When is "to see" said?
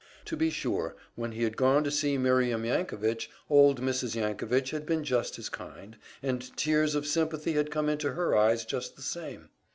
1.83-2.17